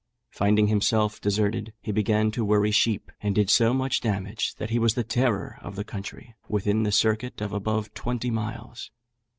[0.31, 4.79] Finding himself deserted, he began to worry sheep, and did so much damage that he
[4.79, 8.89] was the terror of the country, within the circuit of above twenty miles.